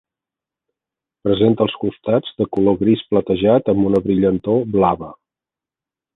Presenta 1.27 1.63
els 1.65 1.75
costats 1.83 2.31
de 2.43 2.47
color 2.57 2.79
gris 2.81 3.05
platejat 3.13 3.71
amb 3.75 3.85
una 3.91 4.03
brillantor 4.09 4.67
blava. 4.79 5.13